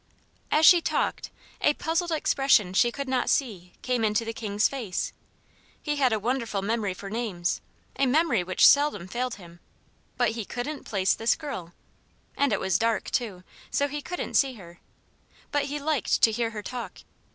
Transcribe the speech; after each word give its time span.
As 0.49 0.65
she 0.65 0.81
talked, 0.81 1.29
a 1.61 1.75
puzzled 1.75 2.11
expression 2.11 2.73
she 2.73 2.91
could 2.91 3.07
not 3.07 3.29
see 3.29 3.73
came 3.83 4.03
into 4.03 4.25
the 4.25 4.33
King's 4.33 4.67
face. 4.67 5.13
He 5.79 5.97
had 5.97 6.11
a 6.11 6.17
wonderful 6.17 6.63
memory 6.63 6.95
for 6.95 7.11
names, 7.11 7.61
a 7.97 8.07
memory 8.07 8.43
which 8.43 8.65
seldom 8.65 9.07
failed 9.07 9.35
him; 9.35 9.59
but 10.17 10.31
he 10.31 10.43
couldn't 10.43 10.85
place 10.85 11.13
this 11.13 11.35
girl. 11.35 11.73
And 12.35 12.51
it 12.51 12.59
was 12.59 12.79
dark, 12.79 13.11
too, 13.11 13.43
so 13.69 13.87
he 13.87 14.01
couldn't 14.01 14.33
see 14.33 14.55
her. 14.55 14.79
But 15.51 15.65
he 15.65 15.79
liked 15.79 16.23
to 16.23 16.31
hear 16.31 16.49
her 16.49 16.63
talk. 16.63 17.01